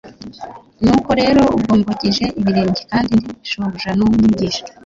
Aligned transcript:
Nuko 0.83 1.09
rero 1.21 1.41
ubwo 1.55 1.71
mbogeje 1.81 2.25
ibirenge, 2.39 2.81
kandi 2.91 3.11
ndi 3.19 3.31
Shobuja 3.49 3.91
n'Umwigisha, 3.95 4.63